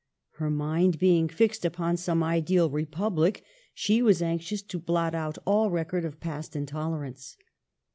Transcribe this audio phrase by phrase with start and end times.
[0.37, 5.69] Her mind being fixed upon s6me ideal Republic, she was anxious to blot out all
[5.69, 7.37] record of past intolerance.